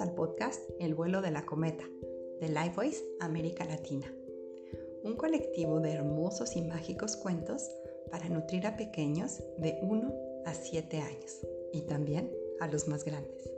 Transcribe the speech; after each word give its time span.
al 0.00 0.14
podcast 0.14 0.60
El 0.80 0.94
vuelo 0.94 1.20
de 1.20 1.30
la 1.30 1.46
cometa 1.46 1.84
de 2.40 2.48
Lifeways 2.48 3.04
América 3.20 3.64
Latina, 3.64 4.12
un 5.04 5.14
colectivo 5.14 5.78
de 5.78 5.92
hermosos 5.92 6.56
y 6.56 6.62
mágicos 6.62 7.16
cuentos 7.16 7.70
para 8.10 8.28
nutrir 8.28 8.66
a 8.66 8.76
pequeños 8.76 9.38
de 9.58 9.78
1 9.82 10.14
a 10.46 10.54
7 10.54 10.98
años 10.98 11.46
y 11.72 11.82
también 11.82 12.32
a 12.60 12.66
los 12.66 12.88
más 12.88 13.04
grandes. 13.04 13.50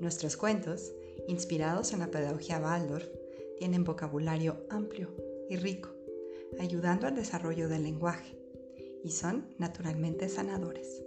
Nuestros 0.00 0.36
cuentos, 0.36 0.92
inspirados 1.28 1.92
en 1.92 2.00
la 2.00 2.10
pedagogía 2.10 2.58
Waldorf, 2.58 3.08
tienen 3.56 3.84
vocabulario 3.84 4.64
amplio 4.68 5.10
y 5.48 5.56
rico, 5.56 5.90
ayudando 6.58 7.06
al 7.06 7.14
desarrollo 7.14 7.68
del 7.68 7.84
lenguaje 7.84 8.36
y 9.04 9.10
son 9.10 9.54
naturalmente 9.58 10.28
sanadores. 10.28 11.04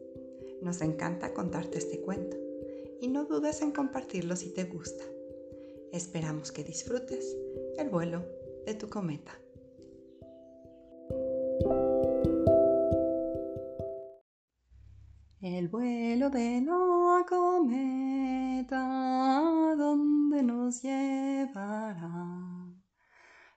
Nos 0.61 0.81
encanta 0.81 1.33
contarte 1.33 1.77
este 1.77 1.99
cuento 1.99 2.44
y 3.01 3.07
no 3.07 3.25
dudes 3.25 3.61
en 3.61 3.71
compartirlo 3.71 4.35
si 4.35 4.53
te 4.53 4.65
gusta. 4.65 5.03
Esperamos 5.91 6.51
que 6.51 6.63
disfrutes 6.63 7.37
el 7.77 7.89
vuelo 7.89 8.25
de 8.65 8.73
tu 8.75 8.89
cometa. 8.89 9.31
El 15.41 15.67
vuelo 15.67 16.29
de 16.29 16.61
la 16.61 17.25
cometa, 17.29 18.75
¿dónde 19.77 20.41
nos 20.41 20.81
llevará? 20.81 22.55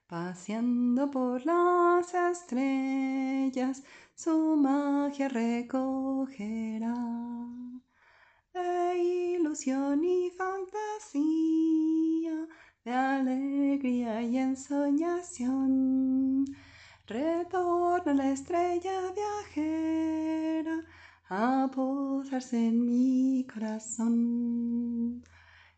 Paseando 0.06 1.10
por 1.10 1.44
las 1.46 2.14
estrellas, 2.14 3.82
su 4.14 4.56
magia 4.56 5.28
recogerá 5.28 6.94
ilusión 8.96 10.04
y 10.04 10.30
fantasía, 10.30 11.26
de 12.84 12.92
alegría 12.92 14.22
y 14.22 14.38
ensoñación. 14.38 16.44
Retorna 17.06 18.14
la 18.14 18.30
estrella 18.30 19.12
viajera 19.14 20.84
a 21.30 21.70
posarse 21.74 22.68
en 22.68 22.86
mi 22.86 23.46
corazón. 23.52 25.22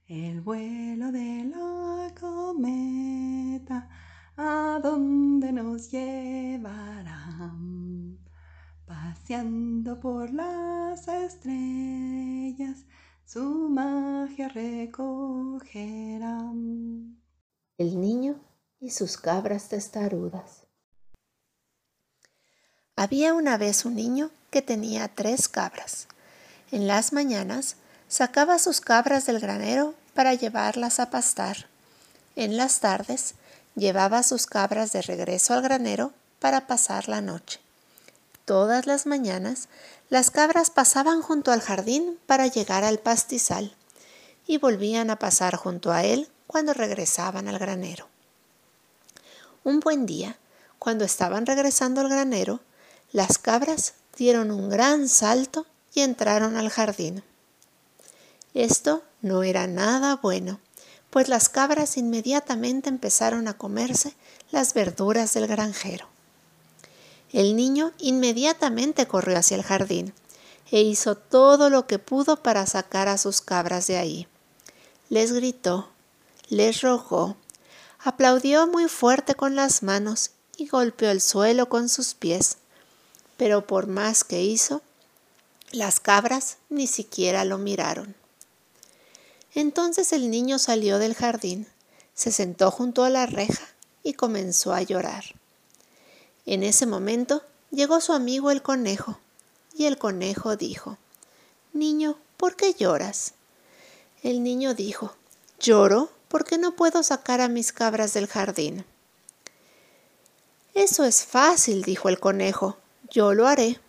El 0.07 0.41
vuelo 0.41 1.11
de 1.13 1.45
la 1.45 2.13
cometa, 2.21 3.89
¿a 4.37 4.81
dónde 4.83 5.53
nos 5.53 5.91
llevará? 5.91 7.53
Paseando 8.87 10.01
por 10.01 10.33
las 10.33 11.07
estrellas, 11.07 12.30
su 13.33 13.45
magia 13.45 14.49
recogerán. 14.49 15.23
El 17.79 18.01
niño 18.01 18.41
y 18.81 18.91
sus 18.91 19.17
cabras 19.19 19.69
testarudas. 19.69 20.65
Había 22.97 23.35
una 23.35 23.57
vez 23.57 23.85
un 23.85 23.95
niño 23.95 24.33
que 24.51 24.63
tenía 24.63 25.07
tres 25.07 25.47
cabras. 25.49 26.09
En 26.73 26.89
las 26.89 27.13
mañanas 27.13 27.77
sacaba 28.09 28.59
sus 28.59 28.81
cabras 28.81 29.27
del 29.27 29.39
granero 29.39 29.95
para 30.13 30.35
llevarlas 30.35 30.99
a 30.99 31.11
pastar. 31.11 31.69
En 32.35 32.57
las 32.57 32.81
tardes 32.81 33.37
llevaba 33.77 34.25
sus 34.25 34.47
cabras 34.47 34.91
de 34.91 35.03
regreso 35.03 35.55
al 35.55 35.63
granero 35.63 36.13
para 36.41 36.67
pasar 36.67 37.09
la 37.09 37.21
noche. 37.21 37.61
Todas 38.51 38.89
las 38.89 39.07
mañanas 39.07 39.69
las 40.09 40.33
cabras 40.33 40.71
pasaban 40.71 41.23
junto 41.23 41.53
al 41.53 41.61
jardín 41.61 42.19
para 42.27 42.49
llegar 42.49 42.83
al 42.83 42.99
pastizal 42.99 43.77
y 44.45 44.59
volvían 44.59 45.09
a 45.11 45.21
pasar 45.21 45.55
junto 45.55 45.93
a 45.93 46.03
él 46.03 46.29
cuando 46.49 46.73
regresaban 46.75 47.47
al 47.47 47.61
granero. 47.61 48.09
Un 49.63 49.79
buen 49.79 50.05
día, 50.05 50.37
cuando 50.81 51.05
estaban 51.05 51.47
regresando 51.47 52.01
al 52.01 52.09
granero, 52.09 52.59
las 53.13 53.39
cabras 53.39 53.95
dieron 54.17 54.51
un 54.51 54.69
gran 54.69 55.09
salto 55.09 55.65
y 55.95 56.01
entraron 56.01 56.57
al 56.57 56.71
jardín. 56.71 57.23
Esto 58.53 59.05
no 59.23 59.45
era 59.45 59.69
nada 59.69 60.17
bueno, 60.17 60.59
pues 61.11 61.29
las 61.29 61.49
cabras 61.49 61.97
inmediatamente 61.97 62.89
empezaron 62.89 63.47
a 63.47 63.57
comerse 63.57 64.17
las 64.51 64.75
verduras 64.75 65.35
del 65.35 65.47
granjero. 65.47 66.10
El 67.33 67.55
niño 67.55 67.93
inmediatamente 67.99 69.07
corrió 69.07 69.39
hacia 69.39 69.57
el 69.57 69.63
jardín 69.63 70.13
e 70.71 70.83
hizo 70.83 71.17
todo 71.17 71.71
lo 71.71 71.87
que 71.87 71.99
pudo 71.99 72.43
para 72.43 72.67
sacar 72.67 73.09
a 73.09 73.19
sus 73.19 73.41
cabras 73.41 73.87
de 73.87 73.99
ahí. 73.99 74.29
Les 75.09 75.33
gritó, 75.33 75.89
les 76.49 76.81
rogó, 76.81 77.37
aplaudió 78.01 78.67
muy 78.67 78.89
fuerte 78.89 79.35
con 79.35 79.57
las 79.57 79.83
manos 79.83 80.31
y 80.57 80.67
golpeó 80.67 81.11
el 81.11 81.21
suelo 81.21 81.69
con 81.69 81.89
sus 81.89 82.15
pies. 82.15 82.59
Pero 83.37 83.67
por 83.67 83.87
más 83.87 84.25
que 84.25 84.43
hizo, 84.43 84.83
las 85.73 86.01
cabras 86.01 86.59
ni 86.69 86.87
siquiera 86.87 87.45
lo 87.45 87.59
miraron. 87.59 88.15
Entonces 89.55 90.13
el 90.13 90.31
niño 90.31 90.59
salió 90.59 90.99
del 90.99 91.15
jardín, 91.15 91.67
se 92.15 92.31
sentó 92.31 92.71
junto 92.71 93.03
a 93.05 93.11
la 93.11 93.27
reja 93.27 93.67
y 94.03 94.15
comenzó 94.15 94.75
a 94.75 94.83
llorar. 94.83 95.40
En 96.47 96.63
ese 96.63 96.87
momento 96.87 97.43
llegó 97.71 98.01
su 98.01 98.13
amigo 98.13 98.51
el 98.51 98.63
conejo, 98.63 99.19
y 99.75 99.87
el 99.87 99.99
conejo 99.99 100.57
dijo, 100.57 100.99
Niño, 101.73 102.17
¿por 102.37 102.57
qué 102.57 102.75
lloras? 102.75 103.35
El 104.23 104.43
niño 104.43 104.75
dijo, 104.75 105.15
Lloro 105.61 106.11
porque 106.29 106.59
no 106.59 106.73
puedo 106.73 107.03
sacar 107.03 107.41
a 107.41 107.49
mis 107.49 107.73
cabras 107.73 108.15
del 108.15 108.27
jardín. 108.27 108.85
Eso 110.75 111.05
es 111.05 111.25
fácil, 111.25 111.83
dijo 111.83 112.09
el 112.09 112.21
conejo, 112.21 112.77
yo 113.11 113.35
lo 113.35 113.47
haré. 113.47 113.81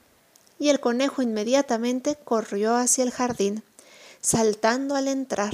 Y 0.60 0.70
el 0.70 0.80
conejo 0.80 1.22
inmediatamente 1.22 2.18
corrió 2.24 2.76
hacia 2.76 3.04
el 3.04 3.12
jardín, 3.12 3.64
saltando 4.22 4.96
al 4.96 5.08
entrar. 5.08 5.54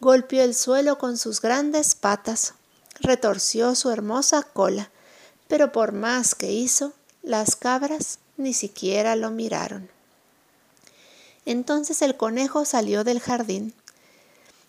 Golpeó 0.00 0.42
el 0.42 0.54
suelo 0.54 0.98
con 0.98 1.16
sus 1.18 1.40
grandes 1.40 1.94
patas, 1.94 2.54
retorció 3.00 3.74
su 3.74 3.90
hermosa 3.90 4.42
cola 4.42 4.90
pero 5.48 5.72
por 5.72 5.92
más 5.92 6.34
que 6.34 6.52
hizo, 6.52 6.92
las 7.22 7.56
cabras 7.56 8.18
ni 8.36 8.54
siquiera 8.54 9.16
lo 9.16 9.30
miraron. 9.30 9.88
Entonces 11.44 12.02
el 12.02 12.16
conejo 12.16 12.64
salió 12.64 13.04
del 13.04 13.20
jardín, 13.20 13.74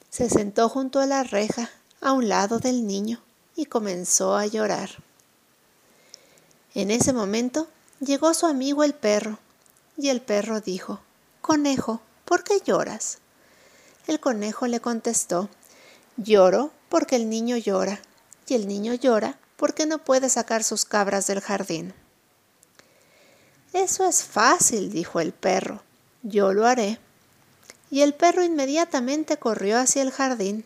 se 0.09 0.29
sentó 0.29 0.69
junto 0.69 0.99
a 0.99 1.05
la 1.05 1.23
reja 1.23 1.69
a 2.01 2.13
un 2.13 2.29
lado 2.29 2.59
del 2.59 2.87
niño 2.87 3.21
y 3.55 3.65
comenzó 3.65 4.35
a 4.35 4.45
llorar. 4.45 4.89
En 6.75 6.91
ese 6.91 7.13
momento 7.13 7.67
llegó 7.99 8.33
su 8.33 8.45
amigo 8.45 8.83
el 8.83 8.93
perro, 8.93 9.39
y 9.97 10.09
el 10.09 10.21
perro 10.21 10.61
dijo, 10.61 10.99
Conejo, 11.41 12.01
¿por 12.23 12.43
qué 12.43 12.61
lloras? 12.63 13.17
El 14.05 14.19
conejo 14.19 14.67
le 14.67 14.79
contestó, 14.79 15.49
Lloro 16.17 16.71
porque 16.89 17.15
el 17.15 17.29
niño 17.29 17.57
llora, 17.57 17.99
y 18.47 18.53
el 18.53 18.67
niño 18.67 18.93
llora 18.93 19.39
porque 19.57 19.85
no 19.85 19.97
puede 19.97 20.29
sacar 20.29 20.63
sus 20.63 20.85
cabras 20.85 21.27
del 21.27 21.41
jardín. 21.41 21.93
Eso 23.73 24.07
es 24.07 24.23
fácil, 24.23 24.91
dijo 24.91 25.19
el 25.19 25.33
perro. 25.33 25.83
Yo 26.23 26.53
lo 26.53 26.65
haré. 26.65 26.99
Y 27.91 28.01
el 28.01 28.13
perro 28.13 28.43
inmediatamente 28.43 29.37
corrió 29.37 29.77
hacia 29.77 30.01
el 30.03 30.11
jardín 30.11 30.63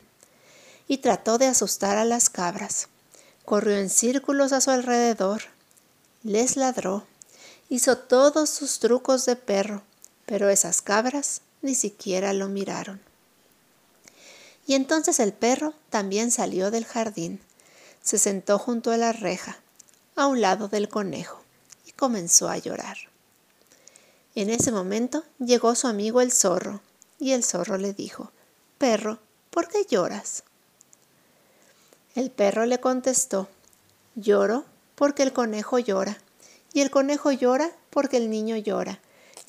y 0.87 0.99
trató 0.99 1.37
de 1.37 1.47
asustar 1.47 1.97
a 1.97 2.05
las 2.05 2.29
cabras. 2.29 2.87
Corrió 3.45 3.77
en 3.77 3.89
círculos 3.89 4.53
a 4.53 4.61
su 4.61 4.71
alrededor, 4.71 5.41
les 6.23 6.57
ladró, 6.57 7.05
hizo 7.69 7.97
todos 7.97 8.49
sus 8.49 8.79
trucos 8.79 9.25
de 9.25 9.35
perro, 9.35 9.83
pero 10.25 10.49
esas 10.49 10.81
cabras 10.81 11.41
ni 11.61 11.75
siquiera 11.75 12.33
lo 12.33 12.49
miraron. 12.49 13.01
Y 14.67 14.75
entonces 14.75 15.19
el 15.19 15.33
perro 15.33 15.73
también 15.89 16.31
salió 16.31 16.71
del 16.71 16.85
jardín 16.85 17.41
se 18.01 18.17
sentó 18.17 18.57
junto 18.57 18.91
a 18.91 18.97
la 18.97 19.13
reja, 19.13 19.57
a 20.15 20.27
un 20.27 20.41
lado 20.41 20.67
del 20.67 20.89
conejo, 20.89 21.41
y 21.85 21.91
comenzó 21.91 22.49
a 22.49 22.57
llorar. 22.57 22.97
En 24.35 24.49
ese 24.49 24.71
momento 24.71 25.23
llegó 25.39 25.75
su 25.75 25.87
amigo 25.87 26.21
el 26.21 26.31
zorro, 26.31 26.81
y 27.19 27.33
el 27.33 27.43
zorro 27.43 27.77
le 27.77 27.93
dijo, 27.93 28.31
Perro, 28.77 29.19
¿por 29.49 29.67
qué 29.67 29.85
lloras? 29.85 30.43
El 32.15 32.31
perro 32.31 32.65
le 32.65 32.79
contestó, 32.79 33.47
Lloro 34.15 34.65
porque 34.95 35.23
el 35.23 35.33
conejo 35.33 35.79
llora, 35.79 36.17
y 36.73 36.81
el 36.81 36.91
conejo 36.91 37.31
llora 37.31 37.71
porque 37.89 38.17
el 38.17 38.29
niño 38.29 38.57
llora, 38.57 38.99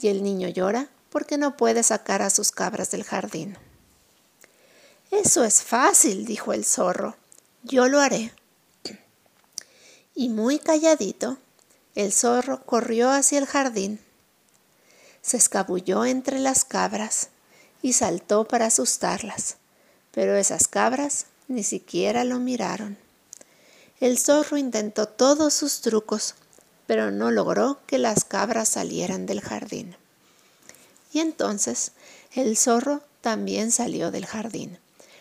y 0.00 0.08
el 0.08 0.22
niño 0.22 0.48
llora 0.48 0.88
porque 1.10 1.38
no 1.38 1.56
puede 1.56 1.82
sacar 1.82 2.22
a 2.22 2.30
sus 2.30 2.52
cabras 2.52 2.90
del 2.90 3.04
jardín. 3.04 3.56
Eso 5.10 5.44
es 5.44 5.62
fácil, 5.62 6.24
dijo 6.24 6.52
el 6.52 6.64
zorro. 6.64 7.16
Yo 7.62 7.86
lo 7.88 8.00
haré. 8.00 8.32
Y 10.14 10.28
muy 10.28 10.58
calladito, 10.58 11.38
el 11.94 12.12
zorro 12.12 12.64
corrió 12.64 13.10
hacia 13.10 13.38
el 13.38 13.46
jardín. 13.46 14.00
Se 15.22 15.36
escabulló 15.36 16.04
entre 16.04 16.38
las 16.38 16.64
cabras 16.64 17.28
y 17.80 17.94
saltó 17.94 18.44
para 18.44 18.66
asustarlas, 18.66 19.56
pero 20.10 20.36
esas 20.36 20.68
cabras 20.68 21.26
ni 21.48 21.62
siquiera 21.62 22.24
lo 22.24 22.38
miraron. 22.38 22.98
El 24.00 24.18
zorro 24.18 24.56
intentó 24.56 25.06
todos 25.06 25.54
sus 25.54 25.80
trucos, 25.80 26.34
pero 26.86 27.10
no 27.10 27.30
logró 27.30 27.78
que 27.86 27.98
las 27.98 28.24
cabras 28.24 28.68
salieran 28.68 29.26
del 29.26 29.40
jardín. 29.40 29.96
Y 31.12 31.20
entonces 31.20 31.92
el 32.34 32.56
zorro 32.56 33.02
también 33.20 33.70
salió 33.70 34.10
del 34.10 34.26
jardín. 34.26 34.78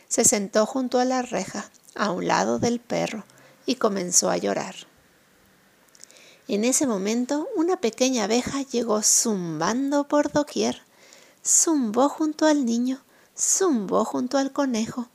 Se 0.08 0.26
sentó 0.26 0.66
junto 0.66 1.00
a 1.00 1.06
la 1.06 1.22
reja, 1.22 1.70
a 1.96 2.12
un 2.12 2.28
lado 2.28 2.60
del 2.60 2.80
perro, 2.80 3.24
y 3.66 3.76
comenzó 3.76 4.30
a 4.30 4.38
llorar. 4.38 4.76
En 6.48 6.66
ese 6.66 6.88
momento 6.88 7.48
una 7.56 7.78
pequeña 7.78 8.26
abeja 8.26 8.62
llegó 8.64 9.02
zumbando 9.04 10.08
por 10.08 10.32
doquier, 10.32 10.82
zumbó 11.46 12.10
junto 12.10 12.46
al 12.46 12.66
niño, 12.66 13.04
zumbó 13.38 14.04
junto 14.06 14.38
al 14.38 14.52
conejo, 14.52 15.08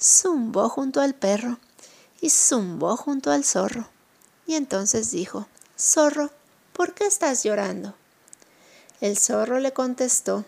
zumbó 0.00 0.68
junto 0.68 1.00
al 1.00 1.14
perro 1.14 1.58
y 2.20 2.30
zumbó 2.30 2.96
junto 2.96 3.30
al 3.30 3.44
zorro. 3.44 3.88
Y 4.46 4.54
entonces 4.54 5.10
dijo, 5.10 5.48
Zorro, 5.78 6.30
¿por 6.72 6.94
qué 6.94 7.06
estás 7.06 7.42
llorando? 7.42 7.94
El 9.00 9.18
zorro 9.18 9.58
le 9.58 9.72
contestó, 9.72 10.44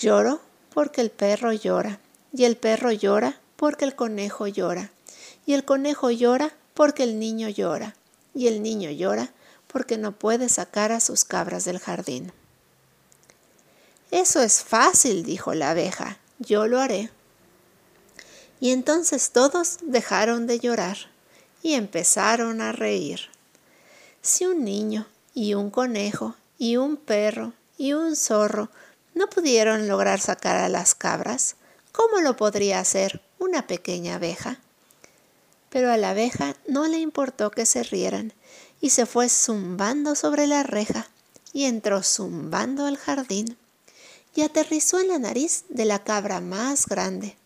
Lloro 0.00 0.40
porque 0.72 1.00
el 1.00 1.10
perro 1.10 1.52
llora, 1.52 2.00
y 2.32 2.44
el 2.44 2.56
perro 2.56 2.90
llora 2.90 3.40
porque 3.56 3.84
el 3.84 3.94
conejo 3.94 4.48
llora, 4.48 4.90
y 5.46 5.54
el 5.54 5.64
conejo 5.64 6.10
llora 6.10 6.54
porque 6.74 7.02
el 7.02 7.18
niño 7.18 7.48
llora, 7.48 7.94
y 8.34 8.48
el 8.48 8.62
niño 8.62 8.90
llora 8.90 9.32
porque 9.66 9.98
no 9.98 10.12
puede 10.12 10.48
sacar 10.48 10.92
a 10.92 11.00
sus 11.00 11.24
cabras 11.24 11.64
del 11.64 11.78
jardín. 11.78 12.32
Eso 14.10 14.40
es 14.40 14.62
fácil, 14.62 15.24
dijo 15.24 15.54
la 15.54 15.70
abeja, 15.70 16.18
yo 16.38 16.66
lo 16.66 16.80
haré. 16.80 17.10
Y 18.60 18.70
entonces 18.70 19.30
todos 19.32 19.78
dejaron 19.82 20.46
de 20.46 20.60
llorar 20.60 20.96
y 21.62 21.74
empezaron 21.74 22.60
a 22.60 22.72
reír. 22.72 23.20
Si 24.22 24.46
un 24.46 24.64
niño 24.64 25.06
y 25.34 25.54
un 25.54 25.70
conejo 25.70 26.36
y 26.56 26.76
un 26.76 26.96
perro 26.96 27.52
y 27.76 27.92
un 27.92 28.14
zorro 28.14 28.70
no 29.14 29.28
pudieron 29.28 29.88
lograr 29.88 30.20
sacar 30.20 30.56
a 30.56 30.68
las 30.68 30.94
cabras, 30.94 31.56
¿cómo 31.92 32.20
lo 32.20 32.36
podría 32.36 32.78
hacer 32.78 33.20
una 33.38 33.66
pequeña 33.66 34.14
abeja? 34.14 34.60
Pero 35.74 35.90
a 35.90 35.96
la 35.96 36.10
abeja 36.10 36.54
no 36.68 36.86
le 36.86 37.00
importó 37.00 37.50
que 37.50 37.66
se 37.66 37.82
rieran 37.82 38.32
y 38.80 38.90
se 38.90 39.06
fue 39.06 39.28
zumbando 39.28 40.14
sobre 40.14 40.46
la 40.46 40.62
reja 40.62 41.08
y 41.52 41.64
entró 41.64 42.04
zumbando 42.04 42.86
al 42.86 42.96
jardín 42.96 43.56
y 44.36 44.42
aterrizó 44.42 45.00
en 45.00 45.08
la 45.08 45.18
nariz 45.18 45.64
de 45.70 45.84
la 45.84 46.04
cabra 46.04 46.40
más 46.40 46.86
grande. 46.86 47.36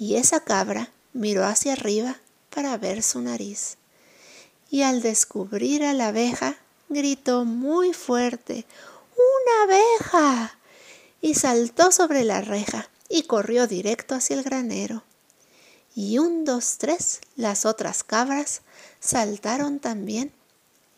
Y 0.00 0.16
esa 0.16 0.40
cabra 0.40 0.90
miró 1.12 1.44
hacia 1.44 1.74
arriba 1.74 2.16
para 2.52 2.76
ver 2.76 3.04
su 3.04 3.20
nariz. 3.20 3.76
Y 4.68 4.82
al 4.82 5.00
descubrir 5.00 5.84
a 5.84 5.92
la 5.92 6.08
abeja, 6.08 6.56
gritó 6.88 7.44
muy 7.44 7.92
fuerte, 7.92 8.66
¡Una 9.14 9.74
abeja! 9.74 10.58
y 11.20 11.36
saltó 11.36 11.92
sobre 11.92 12.24
la 12.24 12.40
reja 12.40 12.90
y 13.08 13.22
corrió 13.22 13.68
directo 13.68 14.16
hacia 14.16 14.34
el 14.34 14.42
granero. 14.42 15.04
Y 16.00 16.18
un, 16.18 16.44
dos, 16.44 16.78
tres, 16.78 17.20
las 17.34 17.66
otras 17.66 18.04
cabras 18.04 18.62
saltaron 19.00 19.80
también 19.80 20.32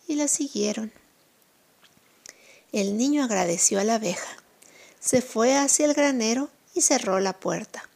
y 0.07 0.17
la 0.17 0.29
siguieron. 0.29 0.93
El 2.71 2.99
niño 2.99 3.25
agradeció 3.25 3.81
a 3.81 3.85
la 3.85 3.95
abeja, 3.95 4.31
se 5.01 5.23
fue 5.23 5.57
hacia 5.57 5.87
el 5.87 5.95
granero 5.95 6.51
y 6.75 6.83
cerró 6.83 7.19
la 7.19 7.33
puerta. 7.33 7.89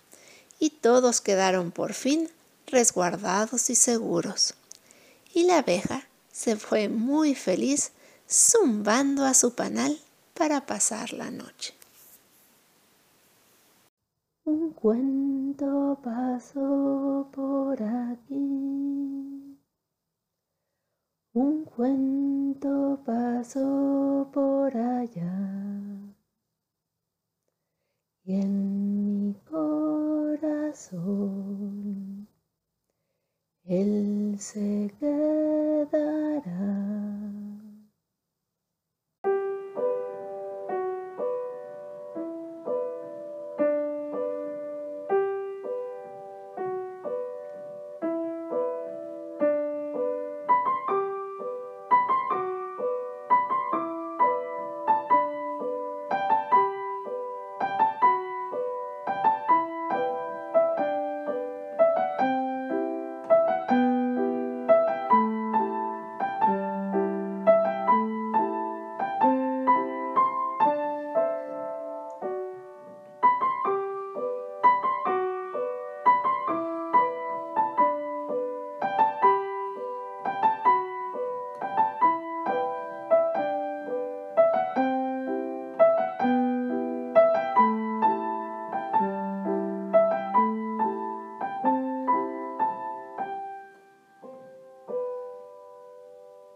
Y 0.59 0.71
todos 0.71 1.21
quedaron 1.21 1.73
por 1.73 1.93
fin 1.93 2.31
resguardados 2.69 3.69
y 3.69 3.75
seguros. 3.75 4.55
Y 5.35 5.43
la 5.43 5.59
abeja 5.59 6.09
se 6.33 6.57
fue 6.57 6.89
muy 6.89 7.35
feliz 7.35 7.93
zumbando 8.31 9.27
a 9.27 9.35
su 9.35 9.55
panal 9.55 10.01
para 10.33 10.65
pasar 10.65 11.13
la 11.13 11.31
noche. 11.31 11.75
Un 14.47 14.73
cuento 14.73 15.99
pasó 16.03 17.27
por 17.33 17.83
aquí. 17.83 19.59
Un 21.33 21.65
cuento 21.65 23.01
pasó 23.07 24.29
por 24.33 24.77
allá. 24.77 25.33
Y 28.25 28.35
en 28.35 29.29
mi 29.29 29.35
corazón 29.51 30.99
Él 33.65 34.37
se. 34.39 35.34